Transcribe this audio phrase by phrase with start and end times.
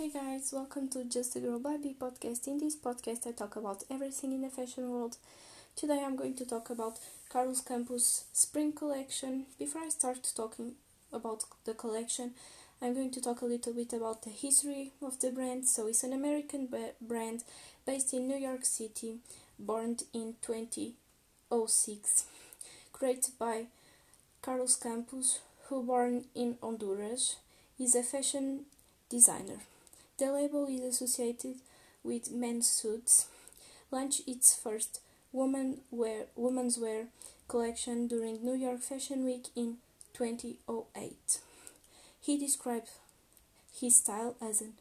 [0.00, 2.46] Hey guys, welcome to Just a Girl Baby podcast.
[2.46, 5.18] In this podcast, I talk about everything in the fashion world.
[5.76, 9.44] Today, I'm going to talk about Carlos Campos spring collection.
[9.58, 10.72] Before I start talking
[11.12, 12.30] about the collection,
[12.80, 15.68] I'm going to talk a little bit about the history of the brand.
[15.68, 17.44] So, it's an American ba- brand
[17.84, 19.18] based in New York City,
[19.58, 22.24] born in 2006,
[22.94, 23.66] created by
[24.40, 27.36] Carlos Campos, who born in Honduras,
[27.78, 28.60] is a fashion
[29.10, 29.58] designer.
[30.20, 31.54] The label is associated
[32.04, 33.28] with men's suits.
[33.90, 35.00] Launched its first
[35.32, 37.06] woman wear, women's wear
[37.48, 39.78] collection during New York Fashion Week in
[40.12, 41.40] 2008.
[42.20, 42.90] He described
[43.80, 44.74] his style as an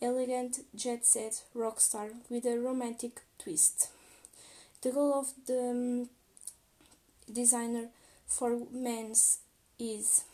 [0.00, 3.90] elegant jet set rock star with a romantic twist.
[4.80, 6.08] The goal of the um,
[7.30, 7.88] designer
[8.26, 9.40] for men's
[9.78, 10.24] is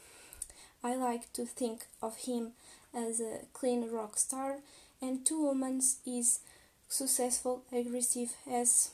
[0.85, 2.53] I like to think of him
[2.97, 4.57] as a clean rock star,
[5.03, 6.41] and two women is
[6.89, 8.91] successful, aggressive as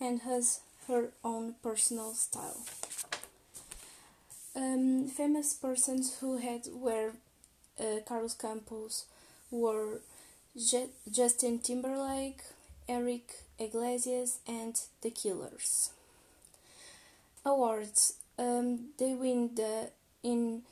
[0.00, 2.64] and has her own personal style.
[4.54, 7.12] Um, famous persons who had were
[7.78, 9.04] uh, Carlos Campos
[9.50, 10.00] were
[10.56, 12.40] Je- Justin Timberlake,
[12.88, 15.90] Eric Iglesias, and The Killers.
[17.44, 18.14] Awards.
[18.38, 19.90] Um, they win the
[20.22, 20.62] in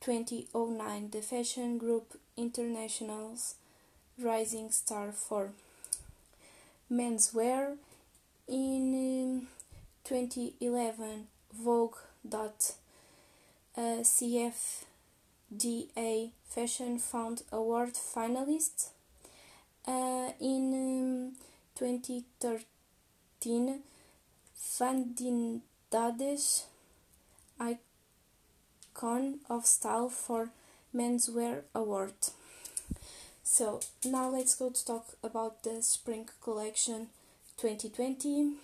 [0.00, 3.54] 2009 the fashion group International's
[4.20, 5.52] Rising Star for
[6.90, 7.76] menswear.
[8.48, 9.48] In um,
[10.04, 11.96] 2011, Vogue
[12.26, 12.72] dot
[13.76, 14.02] uh,
[16.48, 18.88] Fashion Fund Award finalist.
[19.86, 21.32] Uh, in um,
[21.74, 23.82] 2013,
[24.78, 26.64] Vanidades
[28.98, 30.50] Icon of Style for
[30.94, 32.14] Menswear Award.
[33.44, 37.06] So now let's go to talk about the spring collection
[37.58, 38.54] 2020.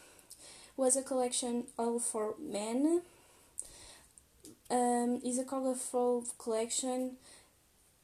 [0.77, 3.03] Was a collection all for men.
[4.71, 7.13] Um, is a colorful collection.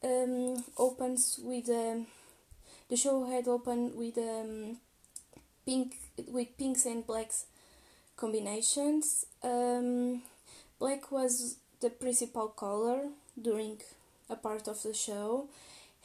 [0.04, 2.06] Um, opens with um,
[2.88, 4.76] the show had opened with um,
[5.66, 5.96] pink
[6.28, 7.46] with pinks and blacks
[8.16, 9.26] combinations.
[9.42, 10.22] Um,
[10.78, 13.08] black was the principal color
[13.40, 13.78] during
[14.28, 15.48] a part of the show.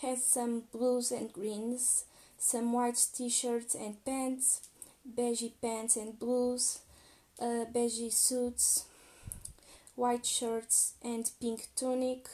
[0.02, 2.06] Has some blues and greens,
[2.38, 4.62] some white t-shirts and pants,
[5.16, 6.80] beige pants and blues,
[7.40, 8.86] uh, beige suits,
[9.96, 12.28] white shirts and pink tunic,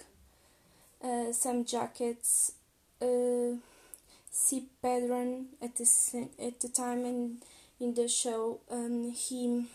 [1.03, 2.53] uh, some jackets,
[3.01, 3.57] uh,
[4.31, 5.85] C pattern at the
[6.39, 7.37] at the time in
[7.79, 8.59] in the show.
[8.71, 9.65] Um, he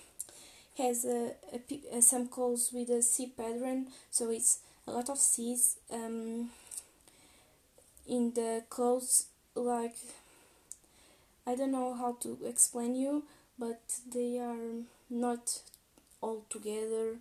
[0.79, 5.19] has a, a, a, some calls with a C pattern, so it's a lot of
[5.19, 6.51] C's um,
[8.07, 9.27] in the clothes.
[9.55, 9.97] Like
[11.47, 13.25] I don't know how to explain you,
[13.59, 13.81] but
[14.13, 15.61] they are not
[16.21, 17.17] all together.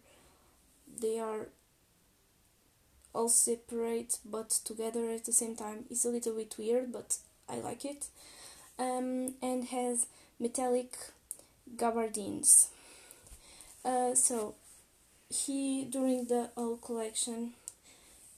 [1.00, 1.48] They are
[3.14, 5.86] all separate but together at the same time.
[5.90, 7.18] It's a little bit weird, but
[7.48, 8.08] I like it.
[8.78, 10.08] Um, and has
[10.40, 10.98] metallic
[11.78, 12.70] gabardines.
[13.86, 14.56] Uh, so
[15.30, 17.54] he during the whole collection,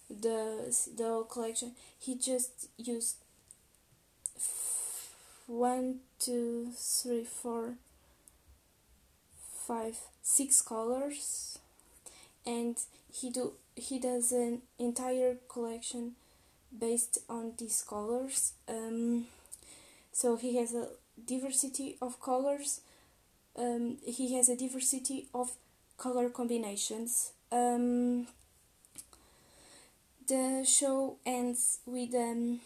[0.10, 3.16] the the whole collection, he just used
[5.48, 7.76] one, two, three, four,
[9.66, 11.60] five, six colors,
[12.46, 12.78] and
[13.12, 16.14] he do he does an entire collection
[16.78, 18.54] based on these colors.
[18.68, 19.28] Um,
[20.12, 20.90] so he has a
[21.26, 22.82] diversity of colors.
[23.58, 25.52] Um, he has a diversity of
[25.98, 27.32] color combinations.
[27.52, 28.28] Um,
[30.28, 32.60] the show ends with um,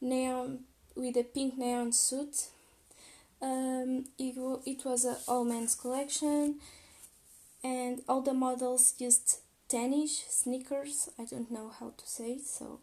[0.00, 0.60] neon
[0.94, 2.46] with a pink neon suit.
[3.42, 6.56] Um, it, it was a all men's collection,
[7.62, 9.38] and all the models used
[9.68, 11.10] tennis sneakers.
[11.18, 12.80] I don't know how to say it, so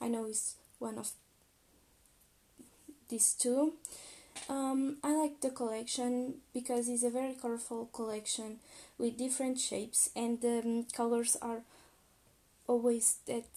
[0.00, 1.10] I know it's one of
[3.08, 3.74] these two.
[4.52, 8.58] Um, I like the collection because it's a very colorful collection
[8.98, 11.62] with different shapes and the um, colors are
[12.66, 13.48] always that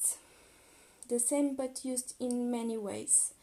[1.10, 3.34] the same but used in many ways.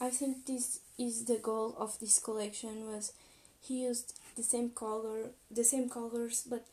[0.00, 3.12] I think this is the goal of this collection was
[3.60, 6.64] he used the same color the same colors but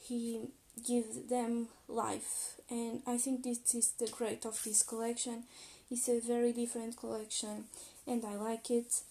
[0.00, 0.40] he
[0.88, 5.42] gives them life and I think this is the great of this collection.
[5.90, 7.64] It's a very different collection
[8.06, 9.02] and I like it.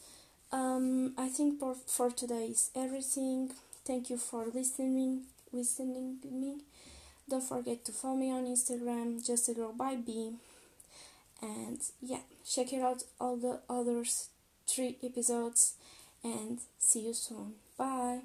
[0.52, 3.52] Um, I think for, for today is everything.
[3.86, 6.58] Thank you for listening listening to me.
[7.30, 10.34] Don't forget to follow me on Instagram, just a girl by B.
[11.42, 14.30] And yeah, check it out all the others
[14.68, 15.74] three episodes
[16.24, 17.54] and see you soon.
[17.78, 18.22] Bye.